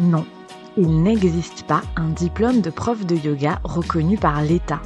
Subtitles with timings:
[0.00, 0.24] Non,
[0.76, 4.80] il n'existe pas un diplôme de prof de yoga reconnu par l'État.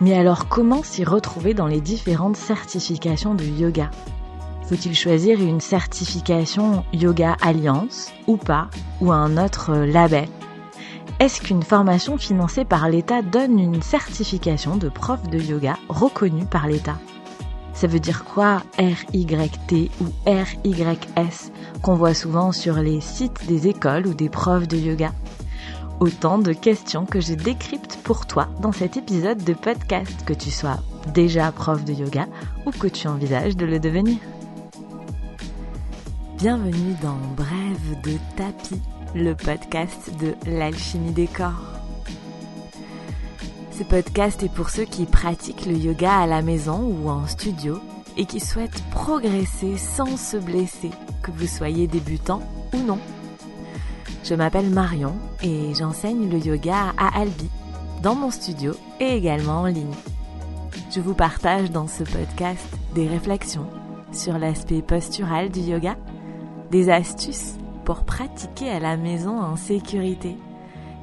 [0.00, 3.90] Mais alors comment s'y retrouver dans les différentes certifications de yoga?
[4.68, 8.68] Faut-il choisir une certification Yoga Alliance ou pas,
[9.00, 10.28] ou un autre label?
[11.20, 16.66] Est-ce qu'une formation financée par l'État donne une certification de prof de yoga reconnue par
[16.66, 16.98] l'État?
[17.76, 24.06] Ça veut dire quoi RYT ou RYS qu'on voit souvent sur les sites des écoles
[24.06, 25.12] ou des profs de yoga?
[26.00, 30.50] Autant de questions que je décrypte pour toi dans cet épisode de podcast, que tu
[30.50, 30.78] sois
[31.12, 32.26] déjà prof de yoga
[32.64, 34.16] ou que tu envisages de le devenir.
[36.38, 38.80] Bienvenue dans Brève de tapis,
[39.14, 41.75] le podcast de l'alchimie des corps.
[43.76, 47.78] Ce podcast est pour ceux qui pratiquent le yoga à la maison ou en studio
[48.16, 50.90] et qui souhaitent progresser sans se blesser,
[51.22, 52.40] que vous soyez débutant
[52.72, 52.98] ou non.
[54.24, 57.50] Je m'appelle Marion et j'enseigne le yoga à Albi,
[58.02, 59.94] dans mon studio et également en ligne.
[60.90, 63.66] Je vous partage dans ce podcast des réflexions
[64.10, 65.96] sur l'aspect postural du yoga,
[66.70, 70.38] des astuces pour pratiquer à la maison en sécurité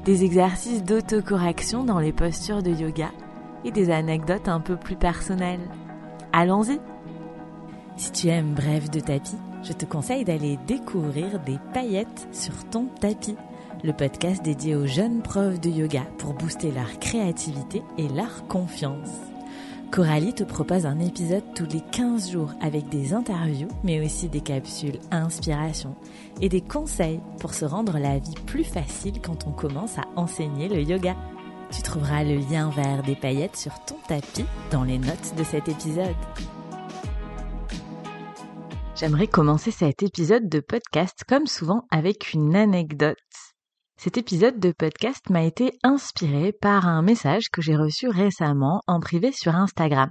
[0.06, 3.12] des exercices d'autocorrection dans les postures de yoga
[3.64, 5.70] et des anecdotes un peu plus personnelles.
[6.34, 6.80] Allons-y
[7.96, 12.88] Si tu aimes Bref de tapis, je te conseille d'aller découvrir des paillettes sur ton
[13.00, 13.38] tapis,
[13.84, 19.33] le podcast dédié aux jeunes profs de yoga pour booster leur créativité et leur confiance.
[19.94, 24.41] Coralie te propose un épisode tous les 15 jours avec des interviews, mais aussi des
[24.41, 25.95] capsules inspiration
[26.41, 30.67] et des conseils pour se rendre la vie plus facile quand on commence à enseigner
[30.67, 31.16] le yoga.
[31.69, 35.69] Tu trouveras le lien vers des paillettes sur ton tapis dans les notes de cet
[35.69, 36.16] épisode.
[38.95, 43.17] J'aimerais commencer cet épisode de podcast comme souvent avec une anecdote.
[43.95, 49.00] Cet épisode de podcast m'a été inspiré par un message que j'ai reçu récemment en
[49.00, 50.09] privé sur Instagram.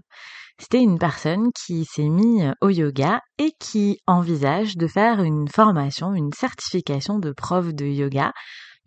[0.58, 6.14] C'était une personne qui s'est mise au yoga et qui envisage de faire une formation,
[6.14, 8.32] une certification de prof de yoga,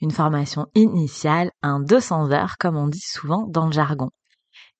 [0.01, 4.09] une formation initiale, un 200 heures comme on dit souvent dans le jargon.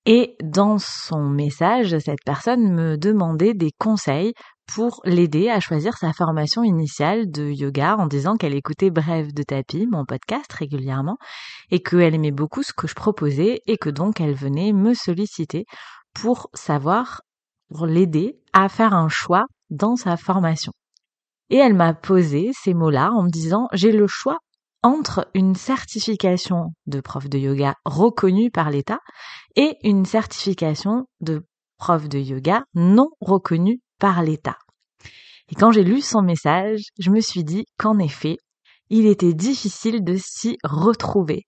[0.06, 4.32] Et dans son message, cette personne me demandait des conseils
[4.66, 9.42] pour l'aider à choisir sa formation initiale de yoga en disant qu'elle écoutait Bref de
[9.42, 11.18] tapis, mon podcast régulièrement,
[11.70, 15.64] et qu'elle aimait beaucoup ce que je proposais et que donc elle venait me solliciter
[16.14, 17.22] pour savoir,
[17.72, 20.72] pour l'aider à faire un choix dans sa formation.
[21.50, 24.38] Et elle m'a posé ces mots-là en me disant j'ai le choix
[24.82, 29.00] entre une certification de prof de yoga reconnue par l'État
[29.54, 31.44] et une certification de
[31.78, 34.58] prof de yoga non reconnue par l'État.
[35.48, 38.36] Et quand j'ai lu son message, je me suis dit qu'en effet,
[38.90, 41.44] il était difficile de s'y retrouver.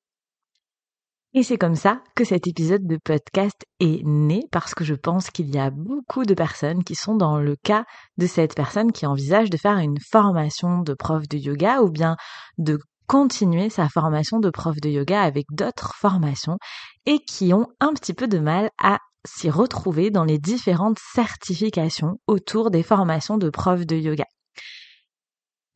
[1.34, 5.30] Et c'est comme ça que cet épisode de podcast est né parce que je pense
[5.30, 7.84] qu'il y a beaucoup de personnes qui sont dans le cas
[8.16, 12.16] de cette personne qui envisage de faire une formation de prof de yoga ou bien
[12.56, 16.56] de continuer sa formation de prof de yoga avec d'autres formations
[17.04, 22.18] et qui ont un petit peu de mal à s'y retrouver dans les différentes certifications
[22.26, 24.26] autour des formations de profs de yoga.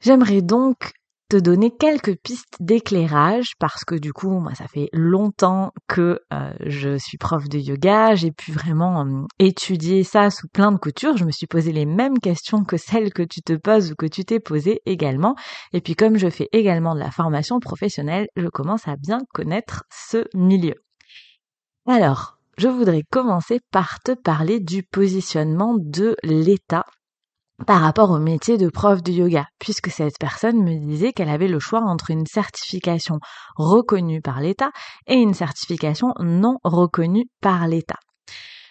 [0.00, 0.92] J'aimerais donc
[1.32, 6.52] te donner quelques pistes d'éclairage parce que du coup, moi, ça fait longtemps que euh,
[6.60, 8.14] je suis prof de yoga.
[8.14, 11.16] J'ai pu vraiment euh, étudier ça sous plein de coutures.
[11.16, 14.04] Je me suis posé les mêmes questions que celles que tu te poses ou que
[14.04, 15.34] tu t'es posées également.
[15.72, 19.84] Et puis, comme je fais également de la formation professionnelle, je commence à bien connaître
[19.90, 20.74] ce milieu.
[21.86, 26.84] Alors, je voudrais commencer par te parler du positionnement de l'État
[27.66, 31.48] par rapport au métier de prof de yoga, puisque cette personne me disait qu'elle avait
[31.48, 33.20] le choix entre une certification
[33.56, 34.70] reconnue par l'État
[35.06, 37.98] et une certification non reconnue par l'État.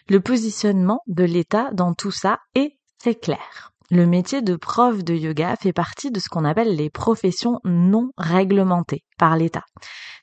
[0.10, 3.72] Le positionnement de l'État dans tout ça est très clair.
[3.90, 8.12] Le métier de prof de yoga fait partie de ce qu'on appelle les professions non
[8.18, 9.64] réglementées par l'État.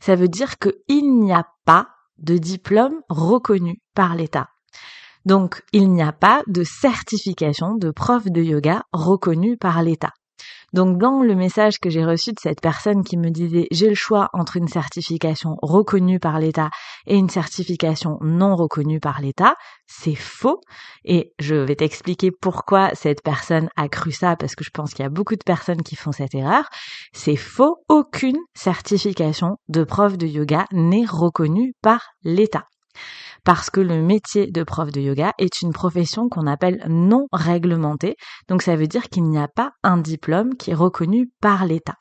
[0.01, 1.89] Ça veut dire qu'il n'y a pas
[2.19, 4.49] de diplôme reconnu par l'État.
[5.25, 10.13] Donc, il n'y a pas de certification de prof de yoga reconnue par l'État.
[10.73, 13.95] Donc dans le message que j'ai reçu de cette personne qui me disait j'ai le
[13.95, 16.71] choix entre une certification reconnue par l'État
[17.07, 19.55] et une certification non reconnue par l'État,
[19.87, 20.61] c'est faux.
[21.05, 25.03] Et je vais t'expliquer pourquoi cette personne a cru ça parce que je pense qu'il
[25.03, 26.69] y a beaucoup de personnes qui font cette erreur.
[27.13, 27.77] C'est faux.
[27.89, 32.65] Aucune certification de prof de yoga n'est reconnue par l'État
[33.45, 38.17] parce que le métier de prof de yoga est une profession qu'on appelle non réglementée.
[38.49, 41.97] Donc ça veut dire qu'il n'y a pas un diplôme qui est reconnu par l'État.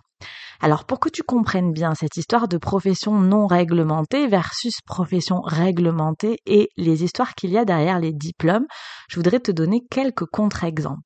[0.60, 6.38] Alors pour que tu comprennes bien cette histoire de profession non réglementée versus profession réglementée
[6.46, 8.66] et les histoires qu'il y a derrière les diplômes,
[9.10, 11.02] je voudrais te donner quelques contre-exemples.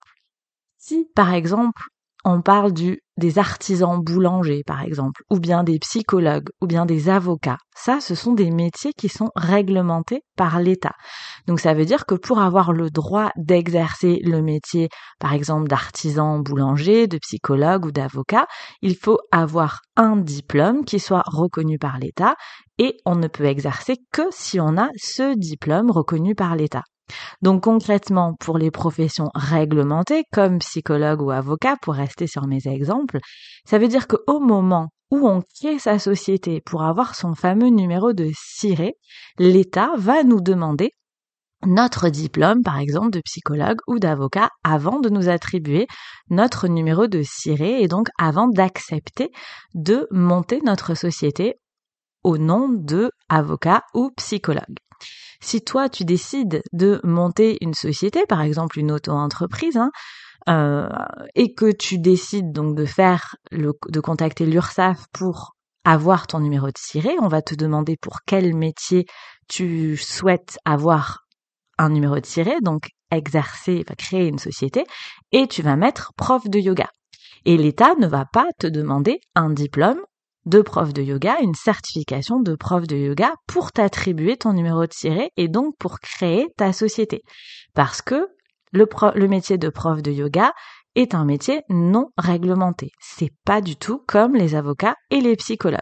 [0.78, 1.84] Si par exemple
[2.24, 7.10] on parle du, des artisans boulangers, par exemple, ou bien des psychologues, ou bien des
[7.10, 7.58] avocats.
[7.76, 10.94] Ça, ce sont des métiers qui sont réglementés par l'État.
[11.48, 14.90] Donc ça veut dire que pour avoir le droit d'exercer le métier,
[15.20, 18.46] par exemple, d'artisan boulanger, de psychologue ou d'avocat,
[18.82, 22.36] il faut avoir un diplôme qui soit reconnu par l'État
[22.78, 26.84] et on ne peut exercer que si on a ce diplôme reconnu par l'État.
[27.42, 33.19] Donc concrètement, pour les professions réglementées, comme psychologue ou avocat, pour rester sur mes exemples,
[33.66, 38.13] ça veut dire qu'au moment où on crée sa société pour avoir son fameux numéro
[38.13, 38.94] de ciré,
[39.38, 40.92] l'État va nous demander
[41.66, 45.86] notre diplôme, par exemple, de psychologue ou d'avocat avant de nous attribuer
[46.30, 49.30] notre numéro de ciré et donc avant d'accepter
[49.75, 51.56] de monter notre société
[52.24, 54.78] au nom de avocat ou psychologue.
[55.42, 59.92] Si toi, tu décides de monter une société, par exemple une auto-entreprise, hein,
[60.50, 60.88] euh,
[61.36, 66.68] et que tu décides donc de faire le, de contacter l'URSSAF pour avoir ton numéro
[66.68, 69.06] de ciré, on va te demander pour quel métier
[69.48, 71.26] tu souhaites avoir
[71.78, 74.84] un numéro de ciré, donc exercer, créer une société,
[75.32, 76.90] et tu vas mettre prof de yoga.
[77.46, 80.00] Et l'État ne va pas te demander un diplôme
[80.46, 84.94] de prof de yoga, une certification de prof de yoga pour t'attribuer ton numéro de
[84.94, 87.22] ciré et donc pour créer ta société.
[87.74, 88.28] Parce que
[88.72, 90.52] le, le métier de prof de yoga
[90.96, 92.92] est un métier non réglementé.
[93.00, 95.80] C'est pas du tout comme les avocats et les psychologues.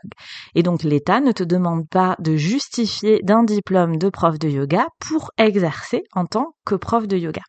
[0.55, 4.85] Et donc l'État ne te demande pas de justifier d'un diplôme de prof de yoga
[4.99, 7.41] pour exercer en tant que prof de yoga.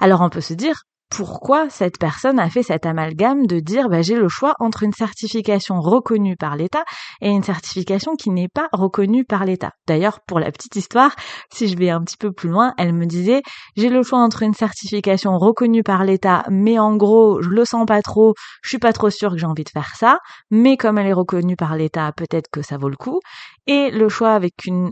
[0.00, 4.02] Alors on peut se dire, pourquoi cette personne a fait cet amalgame de dire bah,
[4.02, 6.84] j'ai le choix entre une certification reconnue par l'État
[7.20, 9.72] et une certification qui n'est pas reconnue par l'État.
[9.86, 11.14] D'ailleurs, pour la petite histoire,
[11.52, 13.42] si je vais un petit peu plus loin, elle me disait
[13.76, 17.86] j'ai le choix entre une certification reconnue par l'État, mais en gros, je le sens
[17.86, 20.18] pas trop, je suis pas trop sûre que j'ai envie de faire ça,
[20.50, 23.20] mais comme elle est reconnue par l'État, peut-être que ça vaut le coup,
[23.66, 24.90] et le choix avec une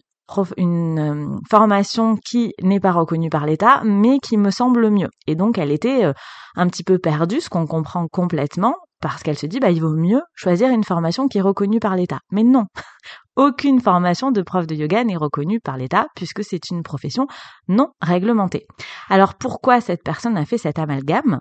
[0.56, 5.08] une euh, formation qui n'est pas reconnue par l'État, mais qui me semble mieux.
[5.26, 6.12] Et donc elle était euh,
[6.56, 9.94] un petit peu perdue, ce qu'on comprend complètement, parce qu'elle se dit bah il vaut
[9.94, 12.20] mieux choisir une formation qui est reconnue par l'État.
[12.30, 12.64] Mais non,
[13.36, 17.26] aucune formation de prof de yoga n'est reconnue par l'État puisque c'est une profession
[17.68, 18.66] non réglementée.
[19.08, 21.38] Alors pourquoi cette personne a fait cet amalgame?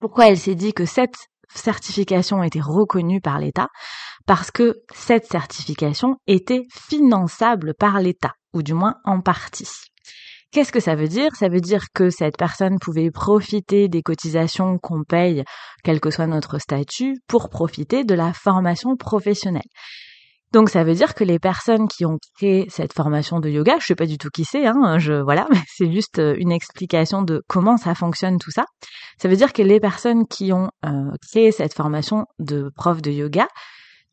[0.00, 1.16] Pourquoi elle s'est dit que cette
[1.54, 3.68] certification était reconnue par l'État?
[4.28, 9.70] Parce que cette certification était finançable par l'État, ou du moins en partie.
[10.52, 11.34] Qu'est-ce que ça veut dire?
[11.34, 15.44] Ça veut dire que cette personne pouvait profiter des cotisations qu'on paye,
[15.82, 19.62] quel que soit notre statut, pour profiter de la formation professionnelle.
[20.52, 23.86] Donc ça veut dire que les personnes qui ont créé cette formation de yoga, je
[23.86, 27.42] sais pas du tout qui c'est, hein, je voilà, c'est juste euh, une explication de
[27.48, 28.66] comment ça fonctionne tout ça.
[29.20, 33.10] Ça veut dire que les personnes qui ont euh, créé cette formation de prof de
[33.10, 33.48] yoga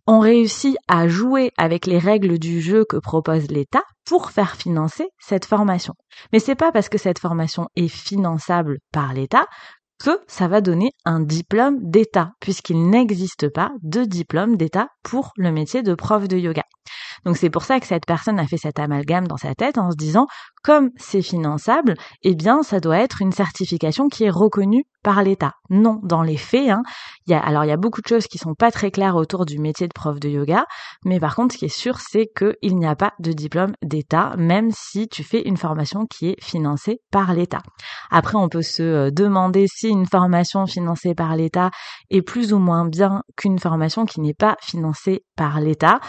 [0.08, 5.08] ont réussi à jouer avec les règles du jeu que propose l'État pour faire financer
[5.20, 5.94] cette formation.
[6.32, 9.48] Mais c'est pas parce que cette formation est finançable par l'État
[10.04, 15.52] que ça va donner un diplôme d'État, puisqu'il n'existe pas de diplôme d'État pour le
[15.52, 16.64] métier de prof de yoga.
[17.26, 19.92] Donc c'est pour ça que cette personne a fait cet amalgame dans sa tête en
[19.92, 20.28] se disant
[20.64, 25.54] comme c'est finançable, eh bien ça doit être une certification qui est reconnue par l'État.
[25.70, 26.82] Non, dans les faits, hein,
[27.28, 29.46] y a, alors il y a beaucoup de choses qui sont pas très claires autour
[29.46, 30.66] du métier de prof de yoga,
[31.06, 34.34] mais par contre ce qui est sûr c'est qu'il n'y a pas de diplôme d'État,
[34.36, 37.62] même si tu fais une formation qui est financée par l'État.
[38.10, 41.70] Après on peut se euh, demander si une formation financée par l'État
[42.10, 46.00] est plus ou moins bien qu'une formation qui n'est pas financée par l'État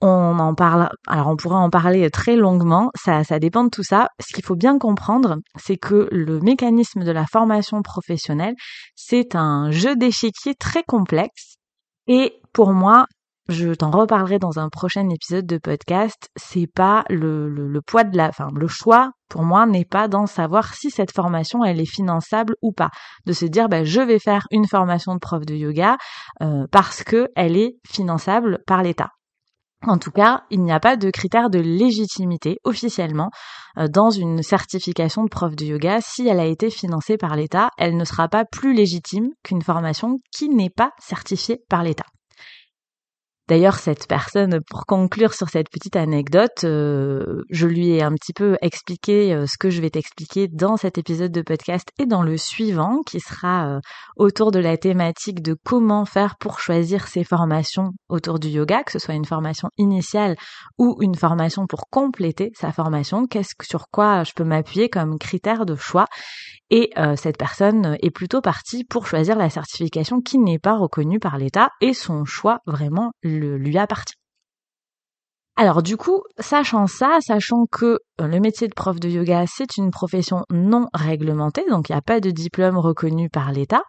[0.00, 3.82] on en parle, alors on pourrait en parler très longuement, ça, ça dépend de tout
[3.82, 4.08] ça.
[4.20, 8.54] Ce qu'il faut bien comprendre, c'est que le mécanisme de la formation professionnelle,
[8.94, 11.56] c'est un jeu d'échiquier très complexe.
[12.06, 13.06] Et pour moi,
[13.48, 16.28] je t'en reparlerai dans un prochain épisode de podcast.
[16.36, 20.26] C'est pas le, le, poids de la, enfin, le choix pour moi n'est pas dans
[20.26, 22.90] savoir si cette formation elle est finançable ou pas.
[23.26, 25.96] De se dire, ben, je vais faire une formation de prof de yoga
[26.42, 29.08] euh, parce que elle est finançable par l'État.
[29.86, 33.30] En tout cas, il n'y a pas de critère de légitimité officiellement
[33.78, 36.00] euh, dans une certification de prof de yoga.
[36.00, 40.18] Si elle a été financée par l'État, elle ne sera pas plus légitime qu'une formation
[40.36, 42.06] qui n'est pas certifiée par l'État.
[43.48, 48.34] D'ailleurs, cette personne, pour conclure sur cette petite anecdote, euh, je lui ai un petit
[48.34, 52.22] peu expliqué euh, ce que je vais t'expliquer dans cet épisode de podcast et dans
[52.22, 53.80] le suivant, qui sera euh,
[54.18, 58.92] autour de la thématique de comment faire pour choisir ses formations autour du yoga, que
[58.92, 60.36] ce soit une formation initiale
[60.76, 65.64] ou une formation pour compléter sa formation, qu'est-ce sur quoi je peux m'appuyer comme critère
[65.64, 66.04] de choix?
[66.70, 71.38] Et cette personne est plutôt partie pour choisir la certification qui n'est pas reconnue par
[71.38, 74.16] l'État et son choix vraiment lui appartient.
[75.60, 79.76] Alors du coup, sachant ça, sachant que euh, le métier de prof de yoga, c'est
[79.76, 83.82] une profession non réglementée, donc il n'y a pas de diplôme reconnu par l'État,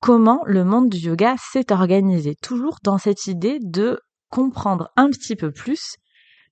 [0.00, 2.34] comment le monde du yoga s'est organisé?
[2.42, 5.94] Toujours dans cette idée de comprendre un petit peu plus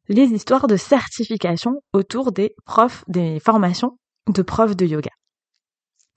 [0.08, 5.10] les histoires de certification autour des profs, des formations de profs de yoga.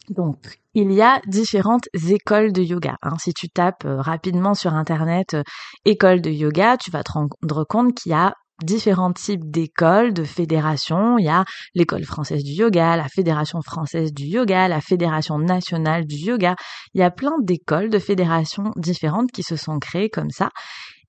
[0.09, 0.37] Donc,
[0.73, 2.97] il y a différentes écoles de yoga.
[3.01, 3.15] Hein.
[3.19, 5.43] Si tu tapes euh, rapidement sur Internet euh,
[5.85, 8.33] école de yoga, tu vas te rendre compte qu'il y a
[8.63, 11.17] différents types d'écoles, de fédérations.
[11.17, 16.05] Il y a l'école française du yoga, la fédération française du yoga, la fédération nationale
[16.05, 16.55] du yoga.
[16.93, 20.49] Il y a plein d'écoles, de fédérations différentes qui se sont créées comme ça.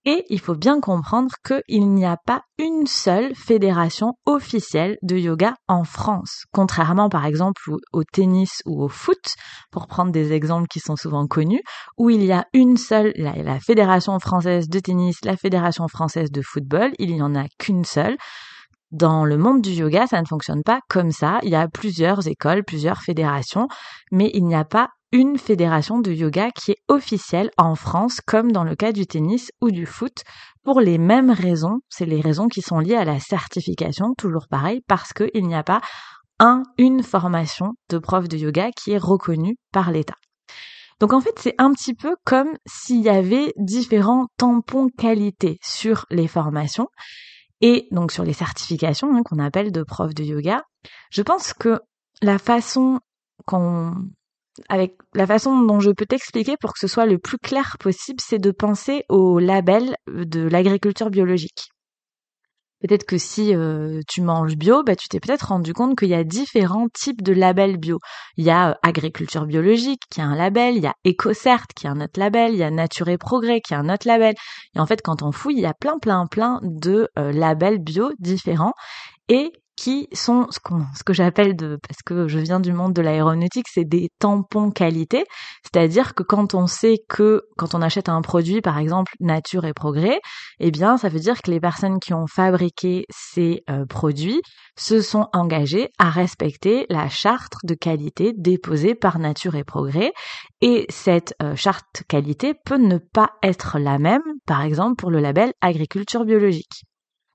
[0.07, 5.55] Et il faut bien comprendre qu'il n'y a pas une seule fédération officielle de yoga
[5.67, 9.35] en France, contrairement par exemple au, tennis ou au foot,
[9.71, 11.63] pour prendre des exemples qui sont souvent connus,
[11.97, 16.31] où il y a une seule, la, la fédération française de tennis, la fédération française
[16.31, 18.17] de football, il n'y en a qu'une seule.
[18.91, 21.41] Dans le monde du yoga, ça ne fonctionne pas comme ça.
[21.43, 23.67] Il y a plusieurs écoles, plusieurs fédérations,
[24.13, 28.51] mais il n'y a pas une fédération de yoga qui est officielle en France, comme
[28.51, 30.25] dans le cas du tennis ou du foot,
[30.65, 31.79] pour les mêmes raisons.
[31.89, 35.63] C'est les raisons qui sont liées à la certification, toujours pareil, parce qu'il n'y a
[35.63, 35.81] pas
[36.41, 40.17] un, une formation de prof de yoga qui est reconnue par l'État.
[40.99, 46.07] Donc en fait, c'est un petit peu comme s'il y avait différents tampons qualité sur
[46.11, 46.89] les formations
[47.61, 50.65] et donc sur les certifications hein, qu'on appelle de prof de yoga.
[51.11, 51.79] Je pense que
[52.21, 52.99] la façon
[53.47, 53.95] qu'on
[54.69, 58.21] avec la façon dont je peux t'expliquer pour que ce soit le plus clair possible,
[58.21, 61.69] c'est de penser au label de l'agriculture biologique.
[62.87, 66.15] Peut-être que si euh, tu manges bio, bah, tu t'es peut-être rendu compte qu'il y
[66.15, 67.99] a différents types de labels bio.
[68.37, 71.87] Il y a euh, agriculture biologique qui a un label, il y a EcoCert qui
[71.87, 74.35] a un autre label, il y a Nature et Progrès qui a un autre label.
[74.77, 77.79] Et en fait, quand on fouille, il y a plein, plein, plein de euh, labels
[77.79, 78.75] bio différents.
[79.31, 80.59] Et qui sont ce,
[81.05, 85.25] que j'appelle de parce que je viens du monde de l'aéronautique, c'est des tampons qualité,
[85.63, 89.73] c'est-à-dire que quand on sait que quand on achète un produit par exemple Nature et
[89.73, 90.21] Progrès,
[90.61, 94.41] eh bien ça veut dire que les personnes qui ont fabriqué ces euh, produits
[94.79, 100.13] se sont engagées à respecter la charte de qualité déposée par Nature et Progrès
[100.61, 105.21] et cette euh, charte qualité peut ne pas être la même par exemple pour le
[105.21, 106.85] label agriculture biologique.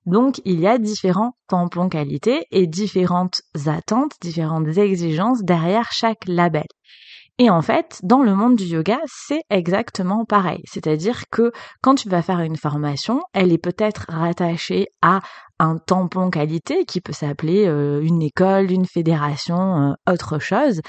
[0.10, 6.66] Donc, il y a différents tampons qualité et différentes attentes, différentes exigences derrière chaque label.
[7.38, 10.64] Et en fait, dans le monde du yoga, c'est exactement pareil.
[10.66, 11.52] C'est-à-dire que
[11.84, 15.20] quand tu vas faire une formation, elle est peut-être rattachée à
[15.60, 20.82] un tampon qualité qui peut s'appeler euh, une école, une fédération, euh, autre chose,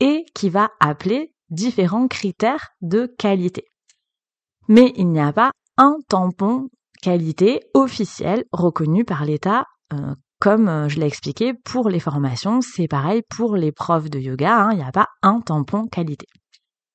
[0.00, 3.64] et qui va appeler différents critères de qualité.
[4.68, 6.68] Mais il n'y a pas un tampon
[7.02, 12.88] qualité officielle reconnue par l'État euh, comme euh, je l'ai expliqué, pour les formations, c'est
[12.88, 16.26] pareil pour les profs de yoga, hein, il n'y a pas un tampon qualité.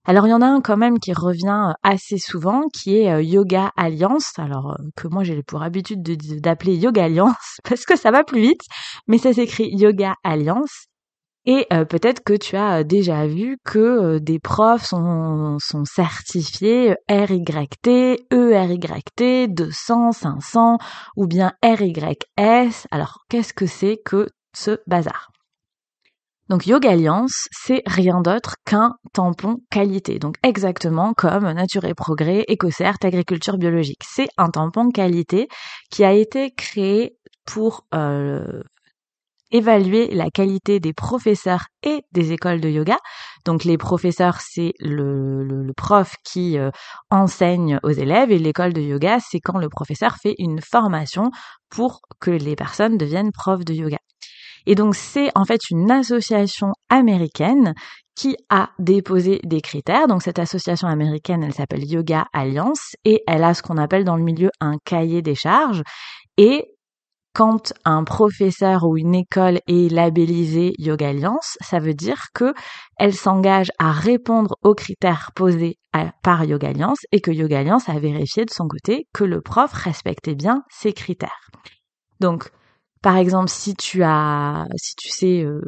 [0.05, 3.24] Alors il y en a un quand même qui revient euh, assez souvent, qui est
[3.24, 6.01] Yoga Alliance, alors que moi j'ai pour habitude
[6.39, 8.62] d'appeler Yoga Alliance parce que ça va plus vite,
[9.08, 10.88] mais ça s'écrit Yoga Alliance
[11.45, 15.86] et euh, peut-être que tu as euh, déjà vu que euh, des profs sont, sont
[15.86, 20.77] certifiés RYT, ERYT, 200, 500
[21.17, 22.88] ou bien RYS.
[22.91, 25.31] Alors qu'est-ce que c'est que ce bazar?
[26.51, 30.19] Donc Yoga Alliance, c'est rien d'autre qu'un tampon qualité.
[30.19, 34.01] Donc exactement comme Nature et Progrès, EcoCert, Agriculture biologique.
[34.03, 35.48] C'est un tampon qualité
[35.89, 38.62] qui a été créé pour euh,
[39.51, 42.98] évaluer la qualité des professeurs et des écoles de yoga.
[43.46, 46.70] Donc les professeurs, c'est le, le, prof qui euh,
[47.10, 51.31] enseigne aux élèves et l'école de yoga, c'est quand le professeur fait une formation
[51.70, 53.98] pour que les personnes deviennent profs de yoga.
[54.67, 57.74] Et donc c'est en fait une association américaine
[58.15, 60.08] qui a déposé des critères.
[60.08, 64.17] Donc cette association américaine, elle s'appelle Yoga Alliance et elle a ce qu'on appelle dans
[64.17, 65.81] le milieu un cahier des charges.
[66.38, 66.65] Et
[67.33, 72.53] quand un professeur ou une école est labellisé Yoga Alliance, ça veut dire que
[72.97, 75.77] elle s'engage à répondre aux critères posés
[76.23, 79.71] par Yoga Alliance et que Yoga Alliance a vérifié de son côté que le prof
[79.71, 81.50] respectait bien ces critères.
[82.19, 82.51] Donc,
[83.01, 85.61] par exemple, si tu as, si tu sais, euh,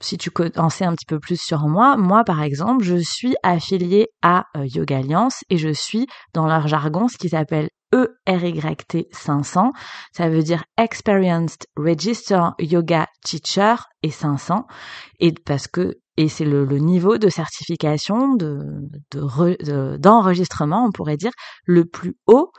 [0.00, 3.36] si tu en sais un petit peu plus sur moi, moi par exemple, je suis
[3.42, 9.08] affiliée à euh, Yoga Alliance et je suis dans leur jargon ce qui s'appelle ERYT
[9.12, 9.72] 500.
[10.12, 14.66] Ça veut dire Experienced Register Yoga Teacher et 500.
[15.20, 18.58] Et parce que et c'est le, niveau de certification de
[19.98, 21.30] d'enregistrement, on pourrait dire,
[21.64, 22.50] le plus haut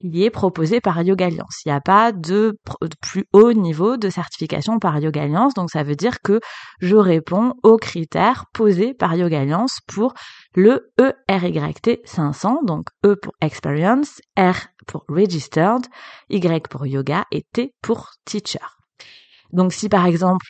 [0.00, 1.62] il est proposé par Yoga Alliance.
[1.64, 2.56] Il n'y a pas de,
[3.00, 6.40] plus haut niveau de certification par Yoga Alliance, donc ça veut dire que
[6.80, 10.14] je réponds aux critères posés par Yoga Alliance pour
[10.54, 10.92] le
[11.28, 15.84] ERYT 500, donc E pour Experience, R pour Registered,
[16.30, 18.64] Y pour Yoga et T pour Teacher.
[19.52, 20.46] Donc si par exemple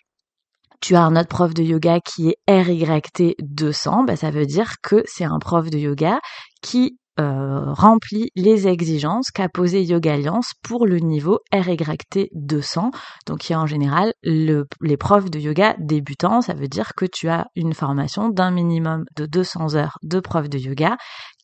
[0.81, 4.75] tu as un autre prof de yoga qui est RYT 200, bah ça veut dire
[4.83, 6.21] que c'est un prof de yoga
[6.63, 12.91] qui euh, remplit les exigences qu'a posé Yoga Alliance pour le niveau RYT 200.
[13.27, 17.07] Donc il y a en général les profs de yoga débutants, ça veut dire que
[17.07, 20.97] tu as une formation d'un minimum de 200 heures de prof de yoga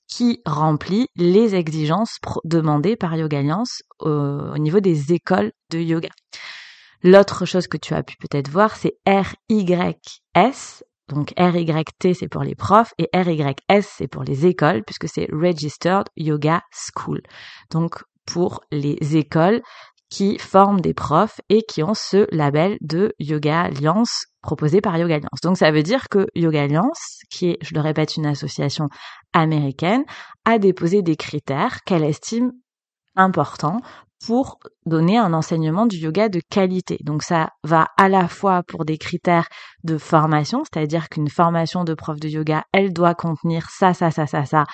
[0.06, 6.10] qui remplit les exigences demandées par Yoga Alliance au niveau des écoles de yoga.
[7.02, 12.54] L'autre chose que tu as pu peut-être voir, c'est RYS, donc RYT c'est pour les
[12.54, 17.20] profs et RYS c'est pour les écoles puisque c'est Registered Yoga School.
[17.70, 19.60] Donc pour les écoles
[20.10, 25.16] qui forment des profs et qui ont ce label de Yoga Alliance proposé par Yoga
[25.16, 25.40] Alliance.
[25.42, 28.88] Donc ça veut dire que Yoga Alliance, qui est, je le répète, une association
[29.32, 30.04] américaine,
[30.44, 32.52] a déposé des critères qu'elle estime
[33.16, 33.80] importants
[34.26, 36.98] pour donner un enseignement du yoga de qualité.
[37.02, 39.48] Donc ça va à la fois pour des critères
[39.82, 44.26] de formation, c'est-à-dire qu'une formation de prof de yoga, elle doit contenir ça, ça, ça,
[44.26, 44.64] ça, ça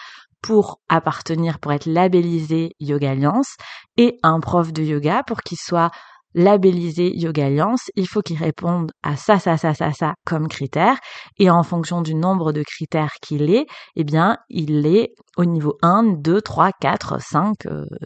[0.43, 3.57] pour appartenir, pour être labellisé Yoga Alliance,
[3.97, 5.91] et un prof de yoga pour qu'il soit
[6.35, 10.97] labellisé Yoga Alliance, il faut qu'il réponde à ça, ça, ça, ça, ça comme critère.
[11.39, 15.77] Et en fonction du nombre de critères qu'il est, eh bien, il est au niveau
[15.83, 17.57] 1, 2, 3, 4, 5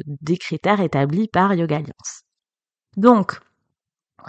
[0.07, 2.23] des critères établis par Yoga Alliance.
[2.97, 3.41] Donc,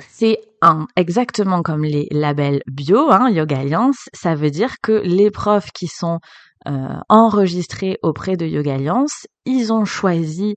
[0.10, 5.32] c'est un, exactement comme les labels bio, hein, Yoga Alliance, ça veut dire que les
[5.32, 6.20] profs qui sont
[6.68, 10.56] euh, enregistrés auprès de Yoga Alliance, ils ont choisi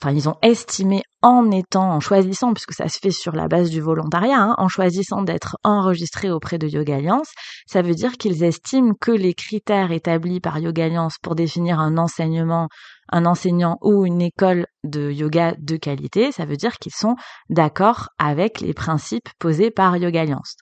[0.00, 3.70] enfin ils ont estimé en étant, en choisissant, puisque ça se fait sur la base
[3.70, 7.30] du volontariat, hein, en choisissant d'être enregistrés auprès de Yoga Alliance,
[7.66, 11.98] ça veut dire qu'ils estiment que les critères établis par Yoga Alliance pour définir un
[11.98, 12.68] enseignement
[13.10, 17.16] un enseignant ou une école de yoga de qualité, ça veut dire qu'ils sont
[17.50, 20.56] d'accord avec les principes posés par Yoga Alliance.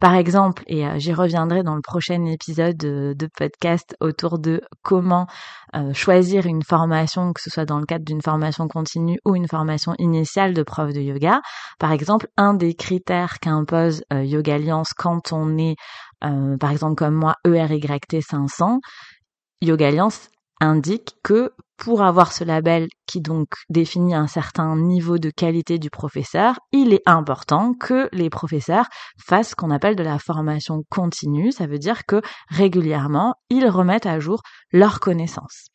[0.00, 5.26] Par exemple, et euh, j'y reviendrai dans le prochain épisode de, podcast autour de comment
[5.74, 9.48] euh, choisir une formation, que ce soit dans le cadre d'une formation continue ou une
[9.48, 11.40] formation initiale de prof de yoga.
[11.78, 15.76] Par exemple, un des critères qu'impose euh, Yoga Alliance quand on est,
[16.20, 18.78] par exemple comme moi, ERYT 500,
[19.60, 20.28] Yoga Alliance
[20.60, 21.52] indique que
[21.82, 26.94] pour avoir ce label qui donc définit un certain niveau de qualité du professeur, il
[26.94, 28.86] est important que les professeurs
[29.18, 31.50] fassent ce qu'on appelle de la formation continue.
[31.50, 35.72] Ça veut dire que régulièrement, ils remettent à jour leurs connaissances.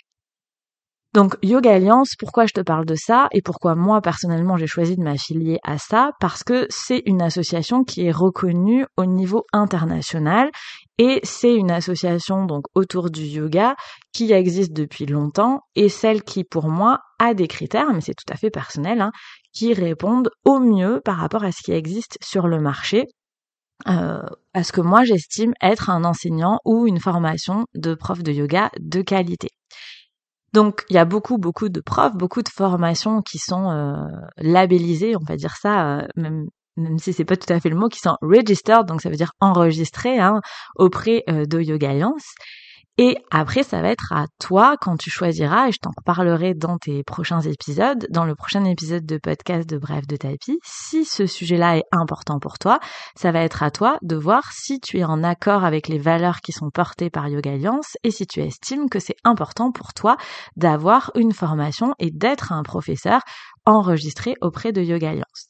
[1.17, 4.95] Donc Yoga Alliance, pourquoi je te parle de ça et pourquoi moi personnellement j'ai choisi
[4.95, 6.11] de m'affilier à ça?
[6.19, 10.51] Parce que c'est une association qui est reconnue au niveau international
[10.99, 13.75] et c'est une association donc autour du yoga
[14.13, 18.31] qui existe depuis longtemps et celle qui pour moi a des critères, mais c'est tout
[18.31, 19.11] à fait personnel, hein,
[19.53, 23.05] qui répondent au mieux par rapport à ce qui existe sur le marché.
[23.87, 24.21] Euh,
[24.53, 28.69] à ce que moi j'estime être un enseignant ou une formation de prof de yoga
[28.79, 29.49] de qualité.
[30.53, 33.95] Donc il y a beaucoup beaucoup de profs, beaucoup de formations qui sont euh,
[34.37, 37.75] labellisées, on va dire ça, euh, même même si c'est pas tout à fait le
[37.75, 40.41] mot, qui sont registered, donc ça veut dire enregistrées hein,
[40.75, 42.35] auprès euh, de Yoga Alliance.
[42.99, 46.79] Et après, ça va être à toi quand tu choisiras, et je t'en reparlerai dans
[46.79, 50.57] tes prochains épisodes, dans le prochain épisode de podcast de Bref de Tapis.
[50.63, 52.79] Si ce sujet-là est important pour toi,
[53.15, 56.41] ça va être à toi de voir si tu es en accord avec les valeurs
[56.41, 60.17] qui sont portées par Yoga Alliance et si tu estimes que c'est important pour toi
[60.55, 63.21] d'avoir une formation et d'être un professeur
[63.65, 65.49] enregistré auprès de Yoga Alliance.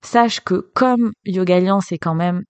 [0.00, 2.42] Sache que comme Yoga Alliance est quand même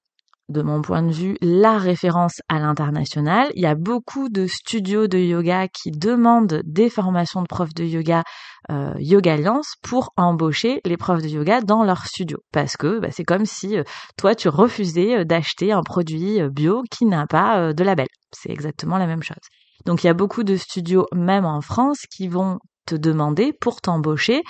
[0.49, 3.51] de mon point de vue, la référence à l'international.
[3.55, 7.85] Il y a beaucoup de studios de yoga qui demandent des formations de profs de
[7.85, 8.23] yoga
[8.71, 12.39] euh, Yoga Alliance pour embaucher les profs de yoga dans leur studio.
[12.53, 13.85] Parce que bah, c'est comme si euh,
[14.17, 18.07] toi, tu refusais euh, d'acheter un produit bio qui n'a pas de label.
[18.33, 19.37] C'est exactement la même chose.
[19.85, 23.81] Donc il y a beaucoup de studios, même en France, qui vont te demander pour
[23.81, 24.43] t'embaucher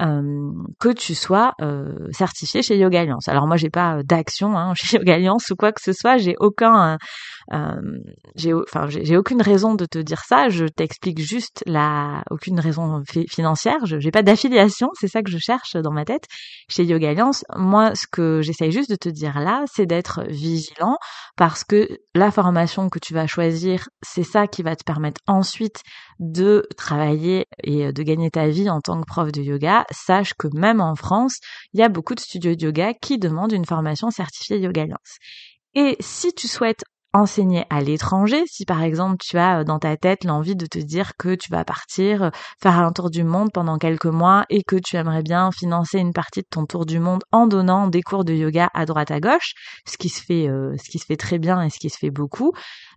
[0.00, 3.28] euh, que tu sois euh, certifié chez Yoga Alliance.
[3.28, 6.34] Alors moi j'ai pas d'action hein, chez Yoga Alliance ou quoi que ce soit, j'ai
[6.40, 6.98] aucun
[7.52, 7.80] euh,
[8.34, 13.02] j'ai enfin j'ai aucune raison de te dire ça, je t'explique juste la aucune raison
[13.28, 16.24] financière, je j'ai pas d'affiliation, c'est ça que je cherche dans ma tête
[16.68, 17.44] chez Yoga Alliance.
[17.54, 20.98] Moi ce que j'essaye juste de te dire là, c'est d'être vigilant
[21.36, 25.82] parce que la formation que tu vas choisir, c'est ça qui va te permettre ensuite
[26.18, 29.83] de travailler et de gagner ta vie en tant que prof de yoga.
[29.90, 31.38] Sache que même en France,
[31.72, 35.18] il y a beaucoup de studios de yoga qui demandent une formation certifiée Yoga Alliance.
[35.74, 39.96] Et si tu souhaites enseigner à l'étranger, si par exemple tu as euh, dans ta
[39.96, 43.50] tête l'envie de te dire que tu vas partir euh, faire un tour du monde
[43.54, 46.98] pendant quelques mois et que tu aimerais bien financer une partie de ton tour du
[46.98, 49.54] monde en donnant des cours de yoga à droite à gauche,
[49.86, 51.98] ce qui se fait euh, ce qui se fait très bien et ce qui se
[51.98, 52.52] fait beaucoup.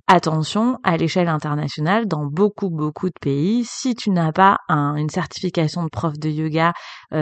[0.07, 5.83] Attention, à l'échelle internationale, dans beaucoup beaucoup de pays, si tu n'as pas une certification
[5.83, 6.71] de prof de yoga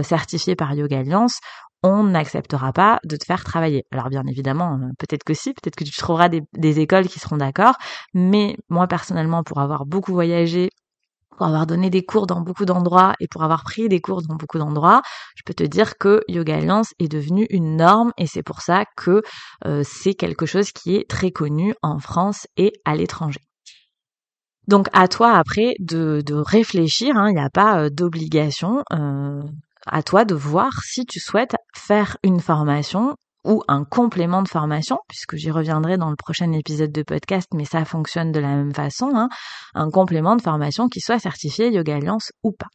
[0.04, 1.40] certifiée par Yoga Alliance,
[1.86, 3.86] on n'acceptera pas de te faire travailler.
[3.92, 7.38] Alors bien évidemment, euh, peut-être que si, peut-être que tu trouveras des, écoles qui seront
[7.38, 7.76] d'accord,
[8.16, 10.72] mais moi personnellement, pour avoir beaucoup voyagé,
[11.38, 14.34] pour avoir donné des cours dans beaucoup d'endroits et pour avoir pris des cours dans
[14.34, 15.04] beaucoup d'endroits,
[15.36, 18.86] je peux te dire que Yoga Alliance est devenu une norme et c'est pour ça
[18.98, 19.22] que
[19.66, 23.42] euh, c'est quelque chose qui est très connu en France et à l'étranger.
[24.68, 28.84] Donc à toi après de, réfléchir, hein, il n'y a pas euh, d'obligation
[29.86, 34.98] à toi de voir si tu souhaites faire une formation ou un complément de formation,
[35.08, 38.74] puisque j'y reviendrai dans le prochain épisode de podcast, mais ça fonctionne de la même
[38.74, 39.30] façon, hein,
[39.76, 42.68] un complément de formation qui soit certifié Yoga Alliance ou pas.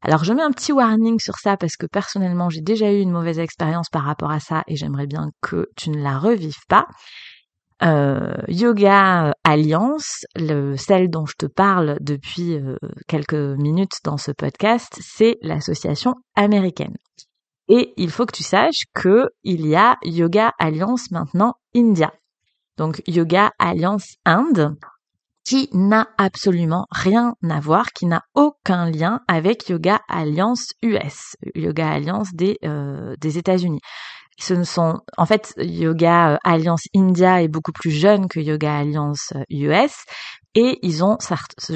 [0.00, 3.10] Alors je mets un petit warning sur ça parce que personnellement j'ai déjà eu une
[3.10, 6.86] mauvaise expérience par rapport à ça et j'aimerais bien que tu ne la revives pas.
[7.82, 14.32] Euh, Yoga Alliance, le, celle dont je te parle depuis euh, quelques minutes dans ce
[14.32, 16.96] podcast, c'est l'association américaine.
[17.68, 22.12] Et il faut que tu saches que il y a Yoga Alliance maintenant India.
[22.78, 24.76] Donc Yoga Alliance Inde,
[25.44, 31.90] qui n'a absolument rien à voir, qui n'a aucun lien avec Yoga Alliance US, Yoga
[31.90, 32.28] Alliance
[32.64, 33.80] euh, des États-Unis
[34.38, 38.78] ce ne sont en fait Yoga euh, Alliance India est beaucoup plus jeune que Yoga
[38.78, 39.88] Alliance US euh,
[40.54, 41.18] et ils ont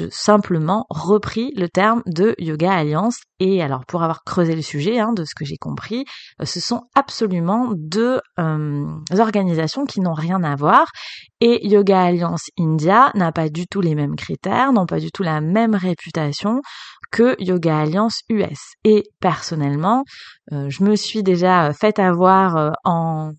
[0.09, 3.17] simplement repris le terme de Yoga Alliance.
[3.39, 6.03] Et alors pour avoir creusé le sujet hein, de ce que j'ai compris,
[6.41, 8.19] euh, ce sont absolument deux
[9.17, 10.87] organisations qui n'ont rien à voir.
[11.39, 15.23] Et Yoga Alliance India n'a pas du tout les mêmes critères, n'ont pas du tout
[15.23, 16.61] la même réputation
[17.13, 18.59] que Yoga Alliance US.
[18.83, 20.03] Et personnellement,
[20.51, 23.31] euh, je me suis déjà euh, fait avoir euh, en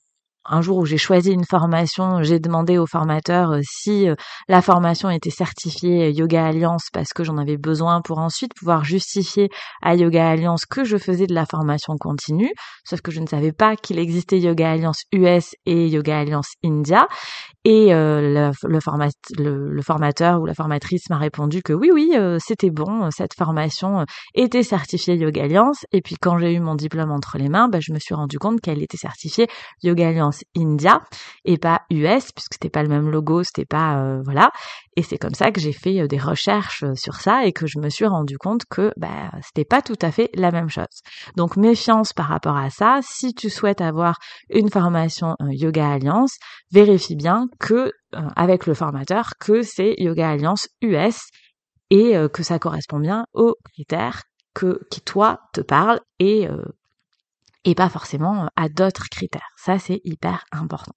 [0.46, 4.14] un jour où j'ai choisi une formation, j'ai demandé au formateur euh, si euh,
[4.48, 9.48] la formation était certifiée Yoga Alliance parce que j'en avais besoin pour ensuite pouvoir justifier
[9.82, 12.52] à Yoga Alliance que je faisais de la formation continue.
[12.84, 17.06] Sauf que je ne savais pas qu'il existait Yoga Alliance US et Yoga Alliance India.
[17.66, 23.32] Et euh, le, formateur ou la formatrice m'a répondu que oui, oui, c'était bon, cette
[23.32, 24.04] formation
[24.34, 25.86] était certifiée Yoga Alliance.
[25.90, 28.38] Et puis quand j'ai eu mon diplôme entre les mains, bah, je me suis rendu
[28.38, 29.48] compte qu'elle était certifiée
[29.82, 31.02] Yoga Alliance India
[31.44, 34.50] et pas US puisque c'était pas le même logo, c'était pas euh, voilà.
[34.96, 37.66] Et c'est comme ça que j'ai fait euh, des recherches euh, sur ça et que
[37.66, 41.02] je me suis rendu compte que bah, c'était pas tout à fait la même chose.
[41.36, 43.00] Donc méfiance par rapport à ça.
[43.02, 44.18] Si tu souhaites avoir
[44.50, 46.36] une formation Yoga Alliance,
[46.72, 47.92] vérifie bien que
[48.36, 51.26] avec le formateur que c'est Yoga Alliance US
[51.90, 54.22] et que ça correspond bien aux critères
[54.54, 56.48] que qui toi te parlent et
[57.64, 59.48] et pas forcément à d'autres critères.
[59.56, 60.92] Ça, c'est hyper important.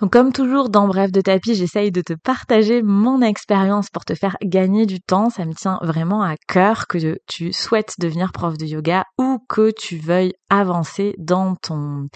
[0.00, 4.14] Donc comme toujours dans Bref de tapis, j'essaye de te partager mon expérience pour te
[4.14, 5.28] faire gagner du temps.
[5.28, 9.70] Ça me tient vraiment à cœur que tu souhaites devenir prof de yoga ou que
[9.70, 12.08] tu veuilles avancer dans ton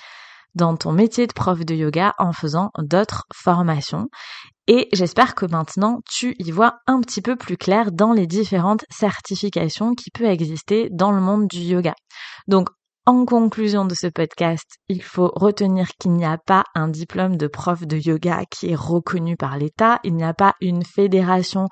[0.55, 4.09] dans ton métier de prof de yoga en faisant d'autres formations.
[4.67, 8.85] Et j'espère que maintenant tu y vois un petit peu plus clair dans les différentes
[8.89, 11.93] certifications qui peuvent exister dans le monde du yoga.
[12.49, 12.69] Donc
[13.07, 17.47] en conclusion de ce podcast, il faut retenir qu'il n'y a pas un diplôme de
[17.47, 21.69] prof de yoga qui est reconnu par l'État, il n'y a pas une fédération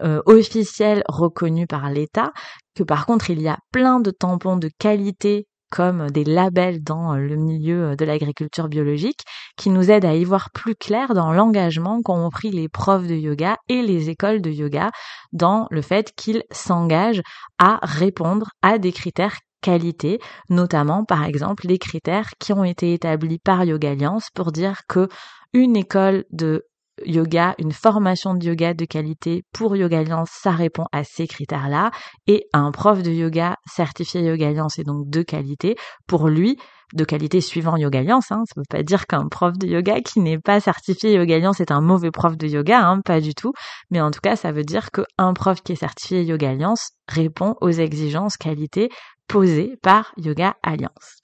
[0.00, 2.32] euh, officielle reconnue par l'État,
[2.74, 7.14] que par contre il y a plein de tampons de qualité comme des labels dans
[7.14, 9.20] le milieu de l'agriculture biologique
[9.58, 13.14] qui nous aident à y voir plus clair dans l'engagement qu'ont pris les profs de
[13.14, 14.90] yoga et les écoles de yoga
[15.32, 17.22] dans le fait qu'ils s'engagent
[17.58, 23.38] à répondre à des critères qualité, notamment par exemple les critères qui ont été établis
[23.38, 25.08] par Yoga Alliance pour dire que
[25.52, 26.66] une école de
[27.04, 31.90] yoga, une formation de yoga de qualité pour Yoga Alliance, ça répond à ces critères-là.
[32.26, 36.56] Et un prof de yoga certifié Yoga Alliance et donc de qualité, pour lui,
[36.94, 40.20] de qualité suivant Yoga Alliance, hein, ça veut pas dire qu'un prof de yoga qui
[40.20, 43.52] n'est pas certifié Yoga Alliance est un mauvais prof de yoga, hein, pas du tout.
[43.90, 47.54] Mais en tout cas, ça veut dire qu'un prof qui est certifié Yoga Alliance répond
[47.60, 48.90] aux exigences qualité
[49.28, 51.19] posées par Yoga Alliance.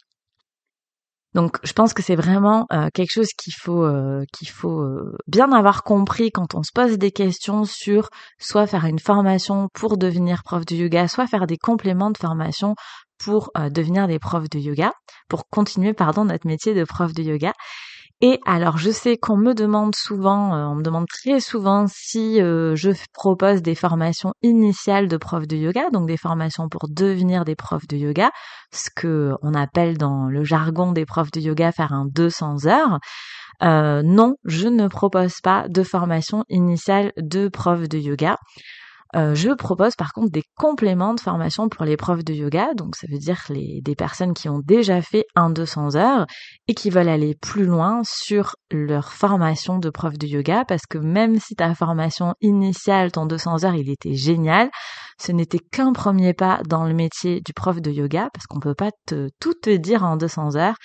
[1.37, 5.19] Donc je pense que c'est vraiment euh, quelque chose qu'il faut euh, qu'il faut euh,
[5.27, 9.99] bien avoir compris quand on se pose des questions sur soit faire une formation pour
[9.99, 12.75] devenir prof de yoga, soit faire des compléments de formation
[13.23, 14.93] pour devenir des profs de yoga,
[15.29, 17.53] pour continuer pardon notre métier de prof de yoga.
[18.23, 22.41] Et alors, je sais qu'on me demande souvent, euh, on me demande très souvent si
[22.41, 27.45] euh, je propose des formations initiales de profs de yoga, donc des formations pour devenir
[27.45, 28.31] des profs de yoga,
[28.73, 33.01] ce que on appelle dans le jargon des profs de yoga faire un 200 heures.
[33.63, 38.39] Euh, non, je ne propose pas de formation initiale de profs de yoga.
[39.15, 42.97] Euh, je propose par contre des compléments de formation pour les profs de yoga, donc
[42.97, 46.27] ça veut dire les, des personnes qui ont déjà fait un 200 heures
[46.67, 50.99] et qui veulent aller plus loin sur leur formation de prof de yoga, parce que
[50.99, 54.71] même si ta formation initiale, ton 200 heures, il était génial,
[55.19, 58.75] ce n'était qu'un premier pas dans le métier du prof de yoga, parce qu'on peut
[58.75, 60.77] pas te, tout te dire en 200 heures,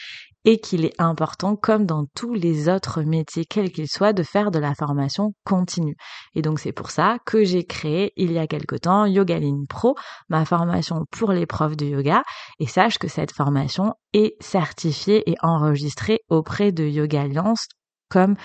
[0.45, 4.51] et qu'il est important, comme dans tous les autres métiers, quels qu'ils soient, de faire
[4.51, 5.95] de la formation continue.
[6.36, 9.95] Et donc c'est pour ça que j'ai créé il y a quelque temps Yogaline Pro,
[10.30, 12.23] ma formation pour les profs de yoga.
[12.60, 17.67] Et sache que cette formation est certifiée et enregistrée auprès de Yoga Alliance
[18.10, 18.36] comme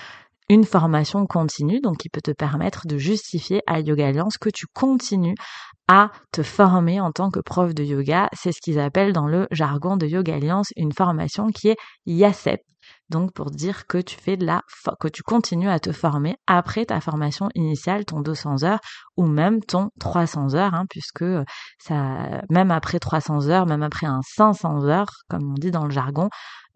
[0.49, 4.65] une formation continue, donc qui peut te permettre de justifier à Yoga Alliance que tu
[4.67, 5.35] continues
[5.87, 8.29] à te former en tant que prof de yoga.
[8.33, 12.61] C'est ce qu'ils appellent dans le jargon de Yoga Alliance une formation qui est YASEP.
[13.09, 14.61] Donc pour dire que tu fais de la
[14.99, 18.79] que tu continues à te former après ta formation initiale, ton 200 heures
[19.15, 21.25] ou même ton 300 heures, hein, puisque
[21.79, 25.91] ça, même après 300 heures, même après un 500 heures, comme on dit dans le
[25.91, 26.29] jargon,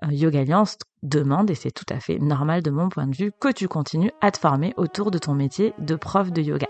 [0.03, 3.31] euh, Yoga Alliance demande, et c'est tout à fait normal de mon point de vue,
[3.39, 6.67] que tu continues à te former autour de ton métier de prof de yoga.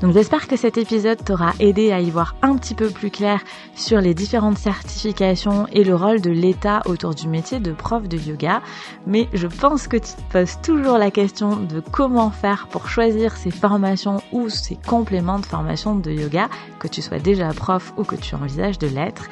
[0.00, 3.40] Donc j'espère que cet épisode t'aura aidé à y voir un petit peu plus clair
[3.74, 8.16] sur les différentes certifications et le rôle de l'État autour du métier de prof de
[8.16, 8.62] yoga.
[9.06, 13.36] Mais je pense que tu te poses toujours la question de comment faire pour choisir
[13.36, 16.48] ces formations ou ces compléments de formation de yoga,
[16.78, 19.28] que tu sois déjà prof ou que tu envisages de l'être.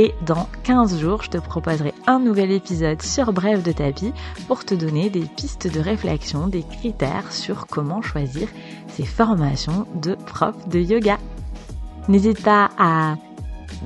[0.00, 4.12] Et dans 15 jours, je te proposerai un nouvel épisode sur Bref de tapis
[4.46, 8.46] pour te donner des pistes de réflexion, des critères sur comment choisir
[8.86, 11.18] ces formations de prof de yoga.
[12.06, 13.16] N'hésite pas à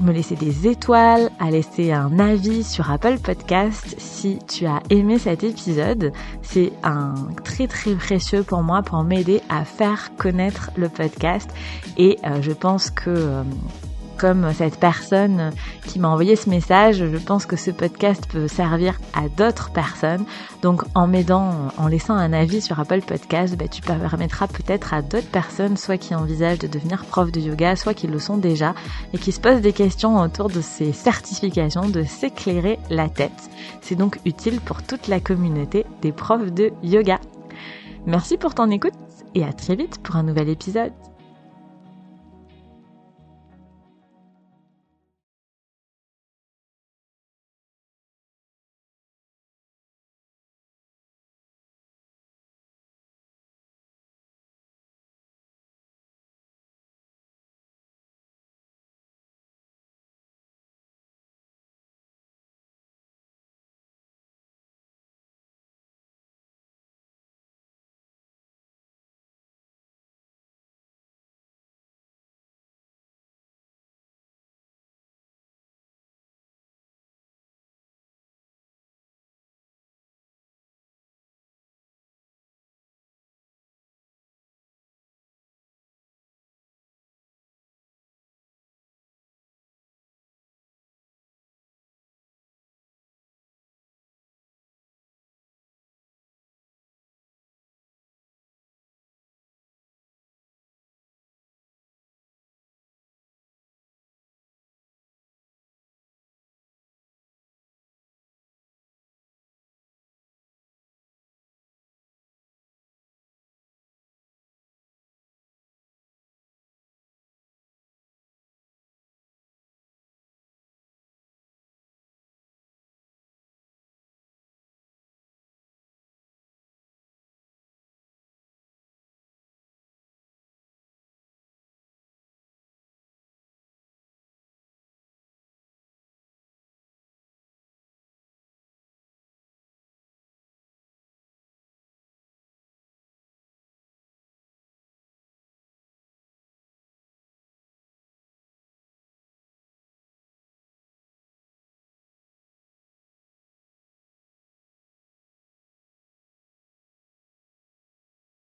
[0.02, 5.18] me laisser des étoiles, à laisser un avis sur Apple Podcast si tu as aimé
[5.18, 6.12] cet épisode.
[6.42, 11.48] C'est un très très précieux pour moi pour m'aider à faire connaître le podcast
[11.96, 13.42] et euh, je pense que euh,
[14.22, 15.50] comme cette personne
[15.84, 20.24] qui m'a envoyé ce message, je pense que ce podcast peut servir à d'autres personnes.
[20.62, 25.02] Donc en m'aidant, en laissant un avis sur Apple Podcast, bah, tu permettras peut-être à
[25.02, 28.76] d'autres personnes, soit qui envisagent de devenir prof de yoga, soit qui le sont déjà,
[29.12, 33.50] et qui se posent des questions autour de ces certifications, de s'éclairer la tête.
[33.80, 37.18] C'est donc utile pour toute la communauté des profs de yoga.
[38.06, 38.94] Merci pour ton écoute
[39.34, 40.92] et à très vite pour un nouvel épisode.